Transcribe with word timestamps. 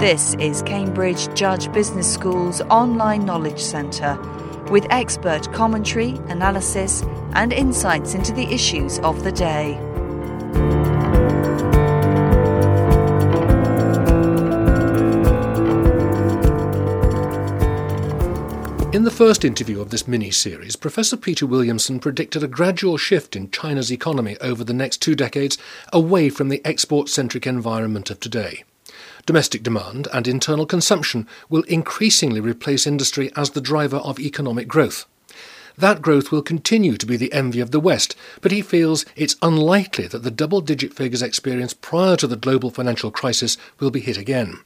This 0.00 0.34
is 0.34 0.60
Cambridge 0.60 1.34
Judge 1.34 1.72
Business 1.72 2.12
School's 2.12 2.60
online 2.60 3.24
knowledge 3.24 3.58
centre 3.58 4.18
with 4.70 4.86
expert 4.90 5.50
commentary, 5.54 6.10
analysis, 6.28 7.02
and 7.32 7.50
insights 7.50 8.12
into 8.12 8.30
the 8.32 8.44
issues 8.52 8.98
of 8.98 9.24
the 9.24 9.32
day. 9.32 9.72
In 18.92 19.04
the 19.04 19.10
first 19.10 19.46
interview 19.46 19.80
of 19.80 19.88
this 19.88 20.06
mini 20.06 20.30
series, 20.30 20.76
Professor 20.76 21.16
Peter 21.16 21.46
Williamson 21.46 22.00
predicted 22.00 22.42
a 22.42 22.48
gradual 22.48 22.98
shift 22.98 23.34
in 23.34 23.50
China's 23.50 23.90
economy 23.90 24.36
over 24.42 24.62
the 24.62 24.74
next 24.74 24.98
two 24.98 25.14
decades 25.14 25.56
away 25.90 26.28
from 26.28 26.50
the 26.50 26.60
export 26.66 27.08
centric 27.08 27.46
environment 27.46 28.10
of 28.10 28.20
today. 28.20 28.62
Domestic 29.26 29.64
demand 29.64 30.06
and 30.12 30.28
internal 30.28 30.66
consumption 30.66 31.26
will 31.48 31.64
increasingly 31.64 32.40
replace 32.40 32.86
industry 32.86 33.32
as 33.34 33.50
the 33.50 33.60
driver 33.60 33.96
of 33.96 34.20
economic 34.20 34.68
growth. 34.68 35.04
That 35.76 36.00
growth 36.00 36.30
will 36.30 36.42
continue 36.42 36.96
to 36.96 37.06
be 37.06 37.16
the 37.16 37.32
envy 37.32 37.60
of 37.60 37.72
the 37.72 37.80
West, 37.80 38.14
but 38.40 38.52
he 38.52 38.62
feels 38.62 39.04
it's 39.16 39.36
unlikely 39.42 40.06
that 40.06 40.22
the 40.22 40.30
double 40.30 40.60
digit 40.60 40.94
figures 40.94 41.22
experienced 41.22 41.82
prior 41.82 42.16
to 42.16 42.26
the 42.26 42.36
global 42.36 42.70
financial 42.70 43.10
crisis 43.10 43.58
will 43.80 43.90
be 43.90 44.00
hit 44.00 44.16
again. 44.16 44.60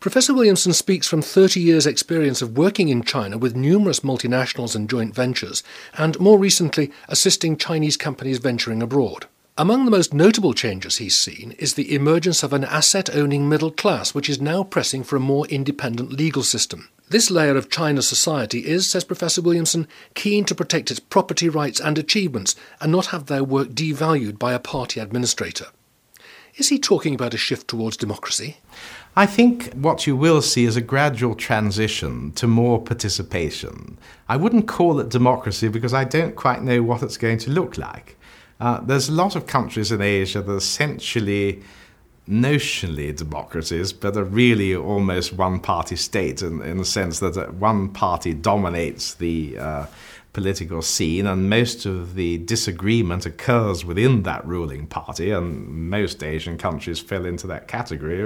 Professor 0.00 0.34
Williamson 0.34 0.72
speaks 0.72 1.08
from 1.08 1.22
30 1.22 1.60
years' 1.60 1.86
experience 1.86 2.42
of 2.42 2.58
working 2.58 2.88
in 2.88 3.02
China 3.02 3.38
with 3.38 3.56
numerous 3.56 4.00
multinationals 4.00 4.76
and 4.76 4.90
joint 4.90 5.14
ventures, 5.14 5.62
and 5.96 6.18
more 6.20 6.38
recently, 6.38 6.92
assisting 7.08 7.56
Chinese 7.56 7.96
companies 7.96 8.38
venturing 8.38 8.82
abroad. 8.82 9.26
Among 9.60 9.86
the 9.86 9.90
most 9.90 10.14
notable 10.14 10.54
changes 10.54 10.98
he's 10.98 11.18
seen 11.18 11.50
is 11.58 11.74
the 11.74 11.92
emergence 11.92 12.44
of 12.44 12.52
an 12.52 12.62
asset 12.62 13.12
owning 13.12 13.48
middle 13.48 13.72
class, 13.72 14.14
which 14.14 14.30
is 14.30 14.40
now 14.40 14.62
pressing 14.62 15.02
for 15.02 15.16
a 15.16 15.20
more 15.20 15.48
independent 15.48 16.12
legal 16.12 16.44
system. 16.44 16.90
This 17.08 17.28
layer 17.28 17.56
of 17.56 17.68
China's 17.68 18.06
society 18.06 18.60
is, 18.60 18.88
says 18.88 19.02
Professor 19.02 19.42
Williamson, 19.42 19.88
keen 20.14 20.44
to 20.44 20.54
protect 20.54 20.92
its 20.92 21.00
property 21.00 21.48
rights 21.48 21.80
and 21.80 21.98
achievements 21.98 22.54
and 22.80 22.92
not 22.92 23.06
have 23.06 23.26
their 23.26 23.42
work 23.42 23.70
devalued 23.70 24.38
by 24.38 24.52
a 24.52 24.60
party 24.60 25.00
administrator. 25.00 25.66
Is 26.54 26.68
he 26.68 26.78
talking 26.78 27.16
about 27.16 27.34
a 27.34 27.36
shift 27.36 27.66
towards 27.66 27.96
democracy? 27.96 28.58
I 29.16 29.26
think 29.26 29.72
what 29.72 30.06
you 30.06 30.14
will 30.14 30.40
see 30.40 30.66
is 30.66 30.76
a 30.76 30.80
gradual 30.80 31.34
transition 31.34 32.30
to 32.34 32.46
more 32.46 32.80
participation. 32.80 33.98
I 34.28 34.36
wouldn't 34.36 34.68
call 34.68 35.00
it 35.00 35.08
democracy 35.08 35.66
because 35.66 35.92
I 35.92 36.04
don't 36.04 36.36
quite 36.36 36.62
know 36.62 36.80
what 36.80 37.02
it's 37.02 37.16
going 37.16 37.38
to 37.38 37.50
look 37.50 37.76
like. 37.76 38.14
Uh, 38.60 38.80
there's 38.80 39.08
a 39.08 39.12
lot 39.12 39.36
of 39.36 39.46
countries 39.46 39.92
in 39.92 40.00
Asia 40.00 40.42
that 40.42 40.52
are 40.52 40.56
essentially 40.56 41.62
notionally 42.28 43.14
democracies, 43.16 43.92
but 43.92 44.16
are 44.16 44.24
really 44.24 44.74
almost 44.74 45.32
one 45.32 45.58
party 45.60 45.96
state 45.96 46.42
in, 46.42 46.60
in 46.62 46.78
the 46.78 46.84
sense 46.84 47.20
that 47.20 47.36
uh, 47.36 47.46
one 47.52 47.88
party 47.88 48.34
dominates 48.34 49.14
the 49.14 49.56
uh, 49.58 49.86
political 50.38 50.82
scene, 50.82 51.26
and 51.26 51.50
most 51.50 51.84
of 51.84 52.14
the 52.14 52.38
disagreement 52.38 53.26
occurs 53.26 53.84
within 53.84 54.22
that 54.22 54.46
ruling 54.46 54.86
party, 54.86 55.32
and 55.32 55.66
most 55.90 56.22
Asian 56.22 56.56
countries 56.56 57.00
fell 57.00 57.26
into 57.26 57.48
that 57.48 57.66
category, 57.66 58.20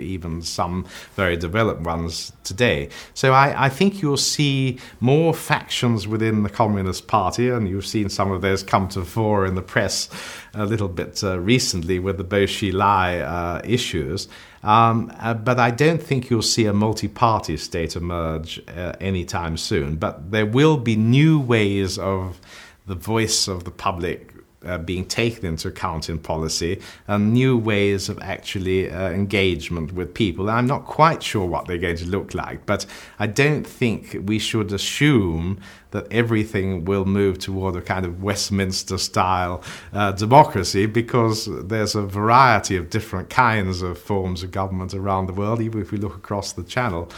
even 0.00 0.40
some 0.42 0.86
very 1.16 1.36
developed 1.36 1.80
ones 1.80 2.32
today. 2.44 2.88
So 3.14 3.32
I, 3.32 3.66
I 3.66 3.68
think 3.68 4.00
you'll 4.00 4.16
see 4.16 4.78
more 5.00 5.34
factions 5.34 6.06
within 6.06 6.44
the 6.44 6.50
Communist 6.50 7.08
Party, 7.08 7.48
and 7.48 7.68
you've 7.68 7.84
seen 7.84 8.08
some 8.10 8.30
of 8.30 8.42
those 8.42 8.62
come 8.62 8.86
to 8.90 9.04
fore 9.04 9.44
in 9.44 9.56
the 9.56 9.62
press 9.62 10.08
a 10.54 10.64
little 10.64 10.88
bit 10.88 11.24
uh, 11.24 11.40
recently 11.40 11.98
with 11.98 12.16
the 12.16 12.24
Bo 12.24 12.44
Xilai 12.44 13.22
uh, 13.22 13.60
issues. 13.64 14.28
Um, 14.66 15.12
uh, 15.20 15.32
but 15.34 15.60
I 15.60 15.70
don't 15.70 16.02
think 16.02 16.28
you'll 16.28 16.42
see 16.42 16.66
a 16.66 16.72
multi 16.72 17.06
party 17.06 17.56
state 17.56 17.94
emerge 17.94 18.60
uh, 18.68 18.94
anytime 19.00 19.56
soon. 19.56 19.94
But 19.94 20.32
there 20.32 20.44
will 20.44 20.76
be 20.76 20.96
new 20.96 21.38
ways 21.38 21.98
of 21.98 22.40
the 22.84 22.96
voice 22.96 23.46
of 23.46 23.62
the 23.62 23.70
public 23.70 24.32
uh, 24.64 24.78
being 24.78 25.06
taken 25.06 25.44
into 25.46 25.68
account 25.68 26.08
in 26.08 26.18
policy 26.18 26.80
and 27.06 27.32
new 27.32 27.56
ways 27.56 28.08
of 28.08 28.18
actually 28.20 28.90
uh, 28.90 29.10
engagement 29.10 29.92
with 29.92 30.14
people. 30.14 30.48
I'm 30.48 30.66
not 30.66 30.84
quite 30.84 31.22
sure 31.22 31.46
what 31.46 31.66
they're 31.66 31.78
going 31.78 31.96
to 31.96 32.06
look 32.06 32.34
like, 32.34 32.66
but 32.66 32.86
I 33.18 33.26
don't 33.26 33.66
think 33.66 34.16
we 34.24 34.38
should 34.38 34.72
assume 34.72 35.60
that 35.92 36.12
everything 36.12 36.84
will 36.84 37.04
move 37.04 37.38
toward 37.38 37.76
a 37.76 37.80
kind 37.80 38.04
of 38.04 38.22
Westminster 38.22 38.98
style 38.98 39.62
uh, 39.92 40.12
democracy 40.12 40.84
because 40.86 41.48
there's 41.68 41.94
a 41.94 42.02
variety 42.02 42.76
of 42.76 42.90
different 42.90 43.30
kinds 43.30 43.82
of 43.82 43.98
forms 43.98 44.42
of 44.42 44.50
government 44.50 44.94
around 44.94 45.26
the 45.26 45.32
world, 45.32 45.60
even 45.60 45.80
if 45.80 45.92
we 45.92 45.98
look 45.98 46.14
across 46.14 46.52
the 46.52 46.64
channel 46.64 47.10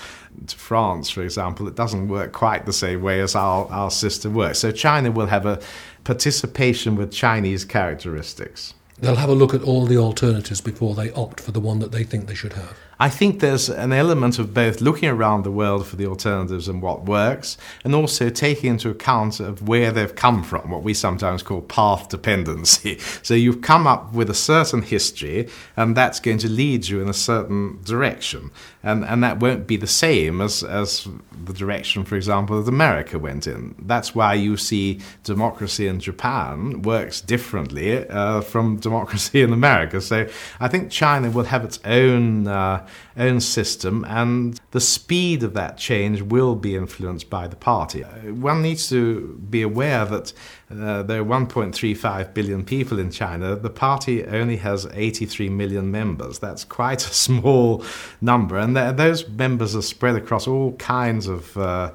to 0.47 0.57
France, 0.57 1.11
for 1.11 1.23
example, 1.23 1.67
it 1.67 1.75
doesn't 1.75 2.09
work 2.09 2.33
quite 2.33 2.67
the 2.67 2.73
same 2.73 3.03
way 3.03 3.21
as 3.21 3.35
our, 3.35 3.67
our 3.71 3.91
system 3.91 4.35
works. 4.35 4.61
So 4.61 4.71
China 4.71 5.11
will 5.11 5.27
have 5.27 5.47
a 5.47 5.61
participation 6.09 6.97
with 6.97 7.13
Chinese 7.13 7.67
characteristics. 7.67 8.73
They'll 9.01 9.17
have 9.17 9.29
a 9.29 9.35
look 9.35 9.55
at 9.55 9.63
all 9.63 9.87
the 9.87 9.97
alternatives 9.97 10.61
before 10.61 10.95
they 10.95 11.13
opt 11.13 11.41
for 11.41 11.53
the 11.53 11.61
one 11.61 11.79
that 11.79 11.93
they 11.93 12.03
think 12.03 12.27
they 12.27 12.35
should 12.35 12.55
have. 12.55 12.77
I 13.01 13.09
think 13.09 13.39
there's 13.39 13.69
an 13.69 13.93
element 13.93 14.41
of 14.41 14.53
both 14.53 14.81
looking 14.81 15.09
around 15.09 15.45
the 15.45 15.53
world 15.53 15.87
for 15.87 15.95
the 15.95 16.07
alternatives 16.07 16.67
and 16.67 16.83
what 16.83 17.05
works, 17.05 17.57
and 17.85 17.95
also 17.95 18.29
taking 18.29 18.71
into 18.71 18.91
account 18.91 19.39
of 19.39 19.69
where 19.69 19.93
they've 19.93 20.15
come 20.15 20.43
from, 20.43 20.71
what 20.71 20.83
we 20.83 20.95
sometimes 20.95 21.45
call 21.45 21.63
path 21.63 22.09
dependency. 22.09 22.99
So 23.23 23.35
you've 23.35 23.61
come 23.61 23.87
up 23.87 24.13
with 24.15 24.31
a 24.31 24.35
certain 24.35 24.81
history, 24.81 25.49
and 25.77 25.97
that's 25.97 26.19
going 26.19 26.39
to 26.39 26.49
lead 26.49 26.89
you 26.89 27.03
in 27.03 27.09
a 27.09 27.15
certain 27.15 27.83
direction. 27.85 28.51
And, 28.83 29.05
and 29.05 29.23
that 29.23 29.41
won't 29.41 29.67
be 29.67 29.77
the 29.77 29.87
same 29.87 30.41
as, 30.41 30.63
as 30.63 31.07
the 31.45 31.53
direction, 31.53 32.05
for 32.05 32.17
example, 32.17 32.63
that 32.63 32.69
America 32.69 33.19
went 33.19 33.47
in. 33.47 33.75
That's 33.81 34.15
why 34.15 34.35
you 34.35 34.57
see 34.57 35.01
democracy 35.25 35.87
in 35.87 36.01
Japan 36.01 36.83
works 36.83 37.21
differently 37.21 38.09
uh, 38.09 38.41
from 38.41 38.79
democracy 38.89 39.43
in 39.43 39.53
America. 39.53 40.01
So 40.01 40.27
I 40.61 40.69
think 40.69 40.91
China 40.91 41.31
will 41.31 41.45
have 41.45 41.65
its 41.65 41.79
own. 41.85 42.49
Uh, 42.49 42.87
own 43.19 43.41
system, 43.41 44.05
and 44.09 44.61
the 44.71 44.81
speed 44.81 45.43
of 45.43 45.55
that 45.55 45.77
change 45.77 46.23
will 46.23 46.55
be 46.55 46.77
influenced 46.77 47.29
by 47.29 47.49
the 47.49 47.57
party. 47.57 48.03
One 48.03 48.63
needs 48.63 48.89
to 48.91 49.37
be 49.51 49.63
aware 49.63 50.05
that 50.05 50.33
uh, 50.71 51.03
there 51.03 51.21
are 51.21 51.25
1.35 51.25 52.33
billion 52.33 52.65
people 52.65 52.99
in 52.99 53.11
China. 53.11 53.57
The 53.57 53.71
party 53.71 54.25
only 54.25 54.57
has 54.59 54.87
83 54.93 55.49
million 55.49 55.91
members. 55.91 56.39
That's 56.39 56.65
quite 56.65 57.05
a 57.05 57.15
small 57.27 57.85
number, 58.21 58.57
and 58.57 58.77
th- 58.77 58.97
those 58.97 59.29
members 59.29 59.75
are 59.75 59.83
spread 59.83 60.17
across 60.17 60.47
all 60.47 60.73
kinds 60.75 61.27
of. 61.27 61.57
Uh, 61.57 61.93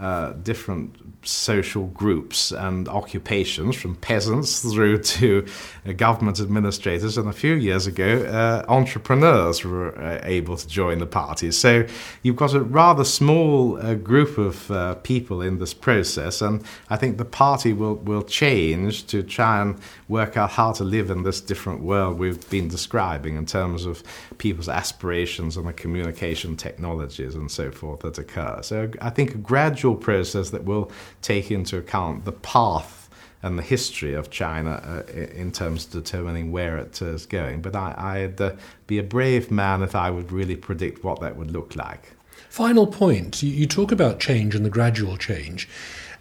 uh, 0.00 0.32
different 0.42 0.96
social 1.26 1.88
groups 1.88 2.52
and 2.52 2.88
occupations, 2.88 3.76
from 3.76 3.96
peasants 3.96 4.60
through 4.60 4.98
to 4.98 5.44
uh, 5.86 5.92
government 5.92 6.40
administrators. 6.40 7.18
And 7.18 7.28
a 7.28 7.32
few 7.32 7.54
years 7.54 7.86
ago, 7.86 8.22
uh, 8.24 8.64
entrepreneurs 8.68 9.64
were 9.64 9.98
uh, 9.98 10.20
able 10.22 10.56
to 10.56 10.68
join 10.68 10.98
the 10.98 11.06
party. 11.06 11.50
So 11.50 11.86
you've 12.22 12.36
got 12.36 12.54
a 12.54 12.60
rather 12.60 13.04
small 13.04 13.78
uh, 13.78 13.94
group 13.94 14.38
of 14.38 14.70
uh, 14.70 14.94
people 14.96 15.42
in 15.42 15.58
this 15.58 15.74
process. 15.74 16.40
And 16.40 16.64
I 16.90 16.96
think 16.96 17.18
the 17.18 17.24
party 17.24 17.72
will, 17.72 17.96
will 17.96 18.22
change 18.22 19.06
to 19.08 19.22
try 19.22 19.60
and 19.60 19.78
work 20.08 20.36
out 20.36 20.50
how 20.50 20.72
to 20.72 20.84
live 20.84 21.10
in 21.10 21.24
this 21.24 21.40
different 21.40 21.82
world 21.82 22.18
we've 22.18 22.48
been 22.50 22.68
describing 22.68 23.36
in 23.36 23.46
terms 23.46 23.84
of 23.84 24.02
people's 24.38 24.68
aspirations 24.68 25.56
and 25.56 25.66
the 25.66 25.72
communication 25.72 26.56
technologies 26.56 27.34
and 27.34 27.50
so 27.50 27.70
forth 27.70 28.00
that 28.00 28.18
occur. 28.18 28.60
So 28.62 28.90
I 29.00 29.10
think 29.10 29.34
a 29.34 29.38
gradual 29.38 29.87
process 29.94 30.50
that 30.50 30.64
will 30.64 30.90
take 31.22 31.50
into 31.50 31.76
account 31.76 32.24
the 32.24 32.32
path 32.32 33.08
and 33.42 33.58
the 33.58 33.62
history 33.62 34.14
of 34.14 34.30
China 34.30 35.04
uh, 35.06 35.12
in 35.12 35.52
terms 35.52 35.86
of 35.86 35.92
determining 35.92 36.50
where 36.50 36.76
it 36.76 37.00
is 37.00 37.26
going. 37.26 37.62
But 37.62 37.76
I, 37.76 38.26
would 38.26 38.40
uh, 38.40 38.56
be 38.86 38.98
a 38.98 39.02
brave 39.02 39.50
man 39.50 39.82
if 39.82 39.94
I 39.94 40.10
would 40.10 40.32
really 40.32 40.56
predict 40.56 41.04
what 41.04 41.20
that 41.20 41.36
would 41.36 41.50
look 41.50 41.76
like. 41.76 42.14
Final 42.48 42.86
point 42.86 43.42
you, 43.42 43.66
talk 43.66 43.92
about 43.92 44.18
change 44.18 44.54
and 44.54 44.64
the 44.64 44.70
gradual 44.70 45.16
change. 45.16 45.68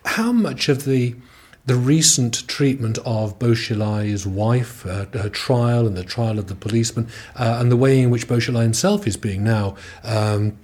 How 0.05 0.31
much 0.31 0.69
of 0.69 0.85
the 0.85 1.15
the 1.65 1.75
recent 1.75 2.47
treatment 2.47 2.97
of 2.99 3.37
Xilai's 3.39 4.25
wife, 4.25 4.85
uh, 4.85 5.05
her 5.11 5.27
trial, 5.27 5.85
and 5.85 5.97
the 5.97 6.03
trial 6.03 6.39
of 6.39 6.47
the 6.47 6.55
policeman, 6.55 7.09
uh, 7.35 7.57
and 7.59 7.69
the 7.69 7.75
way 7.75 7.99
in 7.99 8.09
which 8.09 8.25
Xilai 8.25 8.63
himself 8.63 9.05
is 9.05 9.17
being 9.17 9.43
now 9.43 9.75
um, 10.05 10.57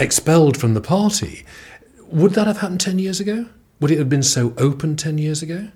expelled 0.00 0.56
from 0.56 0.72
the 0.72 0.80
party, 0.80 1.44
would 2.12 2.32
that 2.32 2.46
have 2.46 2.58
happened 2.58 2.80
10 2.80 2.98
years 2.98 3.20
ago? 3.20 3.46
Would 3.80 3.90
it 3.90 3.98
have 3.98 4.08
been 4.08 4.22
so 4.22 4.52
open 4.58 4.96
10 4.96 5.18
years 5.18 5.42
ago? 5.42 5.68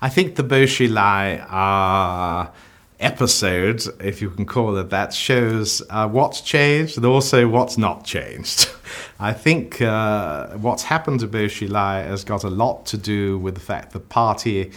I 0.00 0.08
think 0.08 0.36
the 0.36 0.42
Bo 0.42 0.64
Xilai 0.64 1.46
uh, 1.48 2.50
episode, 2.98 3.82
if 4.00 4.20
you 4.20 4.30
can 4.30 4.46
call 4.46 4.76
it 4.76 4.90
that, 4.90 5.14
shows 5.14 5.82
uh, 5.90 6.08
what's 6.08 6.40
changed 6.40 6.96
and 6.96 7.06
also 7.06 7.48
what's 7.48 7.78
not 7.78 8.04
changed. 8.04 8.68
I 9.20 9.32
think 9.32 9.80
uh, 9.80 10.48
what's 10.56 10.82
happened 10.82 11.20
to 11.20 11.26
Bo 11.26 11.46
Xilai 11.46 12.04
has 12.06 12.24
got 12.24 12.44
a 12.44 12.50
lot 12.50 12.86
to 12.86 12.96
do 12.96 13.38
with 13.38 13.54
the 13.54 13.60
fact 13.60 13.92
the 13.92 14.00
party 14.00 14.72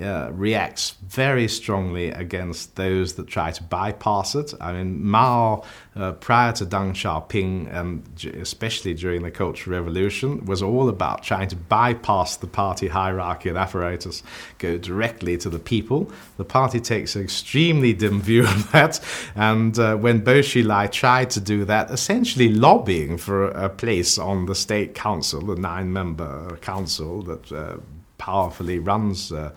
uh, 0.00 0.30
reacts 0.32 0.94
very 1.02 1.48
strongly 1.48 2.10
against 2.10 2.76
those 2.76 3.14
that 3.14 3.26
try 3.26 3.50
to 3.50 3.62
bypass 3.62 4.34
it. 4.34 4.52
I 4.60 4.72
mean, 4.72 5.04
Mao, 5.04 5.64
uh, 5.94 6.12
prior 6.12 6.52
to 6.52 6.66
Deng 6.66 6.92
Xiaoping, 6.92 7.72
and 7.72 8.02
especially 8.40 8.94
during 8.94 9.22
the 9.22 9.30
Cultural 9.30 9.78
Revolution, 9.78 10.44
was 10.44 10.62
all 10.62 10.88
about 10.88 11.22
trying 11.22 11.48
to 11.48 11.56
bypass 11.56 12.36
the 12.36 12.46
party 12.46 12.88
hierarchy 12.88 13.48
and 13.48 13.58
apparatus, 13.58 14.22
go 14.58 14.76
directly 14.78 15.36
to 15.38 15.48
the 15.48 15.58
people. 15.58 16.10
The 16.36 16.44
party 16.44 16.80
takes 16.80 17.16
an 17.16 17.22
extremely 17.22 17.92
dim 17.92 18.20
view 18.20 18.42
of 18.44 18.70
that, 18.72 19.00
and 19.34 19.78
uh, 19.78 19.96
when 19.96 20.20
Bo 20.20 20.40
Xilai 20.40 20.90
tried 20.90 21.30
to 21.30 21.40
do 21.40 21.64
that, 21.64 21.90
essentially 21.90 22.48
lobbying 22.48 23.18
for 23.18 23.48
a 23.48 23.68
place 23.68 24.18
on 24.18 24.46
the 24.46 24.54
state 24.54 24.94
council, 24.94 25.40
the 25.40 25.56
nine-member 25.56 26.58
council 26.60 27.22
that 27.22 27.52
uh, 27.52 27.76
powerfully 28.18 28.78
runs 28.78 29.32
uh, 29.32 29.52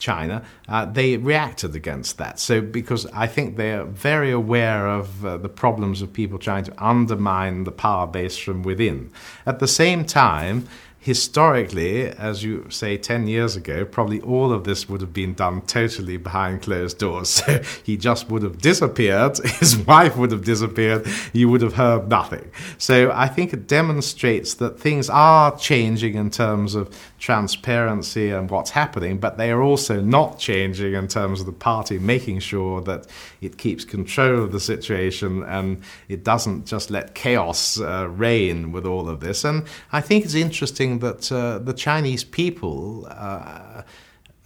China, 0.00 0.42
uh, 0.68 0.86
they 0.86 1.16
reacted 1.16 1.76
against 1.76 2.18
that. 2.18 2.40
So, 2.40 2.60
because 2.60 3.06
I 3.12 3.28
think 3.28 3.56
they're 3.56 3.84
very 3.84 4.32
aware 4.32 4.88
of 4.88 5.24
uh, 5.24 5.36
the 5.36 5.48
problems 5.48 6.02
of 6.02 6.12
people 6.12 6.38
trying 6.38 6.64
to 6.64 6.84
undermine 6.84 7.64
the 7.64 7.72
power 7.72 8.06
base 8.06 8.36
from 8.36 8.62
within. 8.64 9.12
At 9.46 9.60
the 9.60 9.68
same 9.68 10.04
time, 10.04 10.66
historically, 11.00 12.06
as 12.06 12.44
you 12.44 12.66
say, 12.68 12.98
10 12.98 13.26
years 13.26 13.56
ago, 13.56 13.86
probably 13.86 14.20
all 14.20 14.52
of 14.52 14.64
this 14.64 14.86
would 14.88 15.00
have 15.00 15.14
been 15.14 15.32
done 15.32 15.62
totally 15.62 16.18
behind 16.18 16.62
closed 16.62 16.98
doors. 16.98 17.42
So 17.50 17.62
he 17.84 17.96
just 17.96 18.28
would 18.28 18.42
have 18.42 18.58
disappeared, 18.58 19.38
his 19.60 19.78
wife 19.78 20.16
would 20.16 20.30
have 20.30 20.44
disappeared, 20.44 21.06
you 21.32 21.48
would 21.48 21.62
have 21.62 21.74
heard 21.74 22.08
nothing. 22.08 22.50
So 22.76 23.10
I 23.12 23.28
think 23.28 23.54
it 23.54 23.66
demonstrates 23.66 24.54
that 24.54 24.78
things 24.78 25.08
are 25.08 25.56
changing 25.56 26.14
in 26.16 26.30
terms 26.30 26.74
of 26.74 26.94
transparency 27.20 28.30
and 28.30 28.50
what's 28.50 28.70
happening, 28.70 29.18
but 29.18 29.36
they 29.36 29.50
are 29.50 29.62
also 29.62 30.00
not 30.00 30.38
changing 30.38 30.94
in 30.94 31.06
terms 31.06 31.38
of 31.38 31.46
the 31.46 31.52
party 31.52 31.98
making 31.98 32.40
sure 32.40 32.80
that 32.80 33.06
it 33.42 33.58
keeps 33.58 33.84
control 33.84 34.42
of 34.42 34.52
the 34.52 34.58
situation 34.58 35.42
and 35.44 35.82
it 36.08 36.24
doesn't 36.24 36.66
just 36.66 36.90
let 36.90 37.14
chaos 37.14 37.78
uh, 37.78 38.08
reign 38.08 38.72
with 38.72 38.86
all 38.86 39.08
of 39.08 39.20
this. 39.20 39.44
And 39.44 39.66
I 39.92 40.00
think 40.00 40.24
it's 40.24 40.34
interesting 40.34 41.00
that 41.00 41.30
uh, 41.30 41.58
the 41.58 41.74
Chinese 41.74 42.24
people. 42.24 43.06
Uh, 43.08 43.82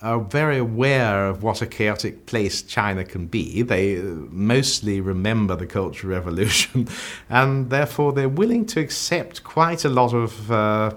are 0.03 0.21
very 0.21 0.59
aware 0.59 1.29
of 1.29 1.43
what 1.43 1.62
a 1.62 1.67
chaotic 1.67 2.26
place 2.26 2.61
China 2.61 3.03
can 3.05 3.26
be. 3.26 3.62
They 3.62 3.97
mostly 4.03 5.00
remember 5.00 5.56
the 5.56 5.67
Cultural 5.67 6.12
Revolution, 6.12 6.88
and 7.31 7.71
therefore 7.71 8.12
they're 8.12 8.29
willing 8.29 8.67
to 8.67 8.81
accept 8.81 9.44
quite 9.44 9.82
a 9.82 9.88
lot 9.88 10.12
of 10.12 10.50
uh, 10.50 10.93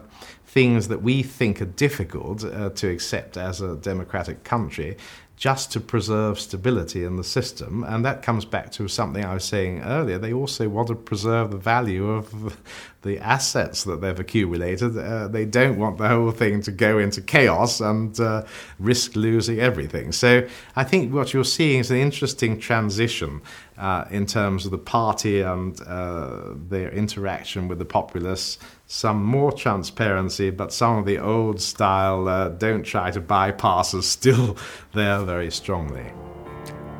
things 0.58 0.88
that 0.88 1.04
we 1.04 1.22
think 1.22 1.62
are 1.62 1.66
difficult 1.66 2.44
uh, 2.44 2.72
to 2.72 2.90
accept 2.90 3.38
as 3.38 3.62
a 3.62 3.76
democratic 3.76 4.44
country 4.44 4.98
just 5.36 5.72
to 5.72 5.80
preserve 5.80 6.40
stability 6.40 7.04
in 7.04 7.16
the 7.16 7.24
system. 7.24 7.84
And 7.84 8.04
that 8.06 8.24
comes 8.24 8.44
back 8.44 8.72
to 8.72 8.88
something 8.88 9.24
I 9.24 9.36
was 9.36 9.44
saying 9.44 9.82
earlier. 9.82 10.18
They 10.18 10.34
also 10.34 10.68
want 10.68 10.88
to 10.88 10.96
preserve 10.96 11.52
the 11.52 11.58
value 11.58 12.10
of 12.10 12.58
the 13.04 13.20
assets 13.20 13.84
that 13.84 14.02
they've 14.02 14.20
accumulated. 14.20 14.98
Uh, 14.98 15.28
they 15.28 15.46
don't 15.46 15.78
want 15.78 16.00
the 16.00 16.08
whole 16.08 16.32
thing 16.32 16.64
to 16.64 16.72
go 16.72 16.98
into 16.98 17.22
chaos 17.22 17.80
and 17.80 18.20
uh, 18.20 18.44
risk 18.80 19.16
losing 19.16 19.60
everything. 19.60 20.12
So 20.12 20.48
I 20.76 20.84
think 20.84 21.14
what 21.14 21.36
you're 21.36 21.44
seeing 21.44 21.82
is 21.82 21.92
an 21.92 21.98
interesting 21.98 22.60
transition 22.60 23.42
uh, 23.78 24.06
in 24.10 24.26
terms 24.26 24.66
of 24.66 24.72
the 24.72 24.80
party 24.80 25.42
and 25.42 25.80
uh, 25.82 26.56
their 26.68 26.92
interaction 26.92 27.68
with 27.68 27.78
the 27.78 27.86
populace. 27.86 28.58
Some 28.90 29.22
more 29.22 29.52
transparency, 29.52 30.50
but 30.50 30.72
some 30.72 30.98
of 30.98 31.06
the 31.06 31.20
old 31.20 31.60
style 31.60 32.30
uh, 32.30 32.48
don't 32.48 32.84
try 32.84 33.12
to 33.12 33.20
bypass 33.20 33.94
is 33.94 34.08
still 34.08 34.56
there 34.94 35.20
very 35.24 35.52
strongly. 35.52 36.14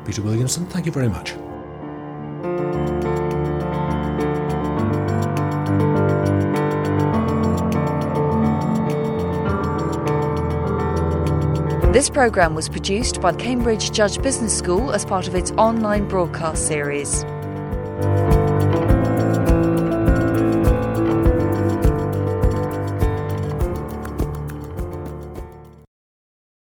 Peter 0.04 0.20
Williamson, 0.20 0.66
thank 0.66 0.84
you 0.84 0.92
very 0.92 1.08
much. 1.08 1.32
This 11.90 12.10
programme 12.10 12.54
was 12.54 12.68
produced 12.68 13.22
by 13.22 13.32
the 13.32 13.38
Cambridge 13.38 13.92
Judge 13.92 14.20
Business 14.20 14.56
School 14.56 14.92
as 14.92 15.06
part 15.06 15.26
of 15.26 15.34
its 15.34 15.52
online 15.52 16.06
broadcast 16.06 16.66
series. 16.66 17.24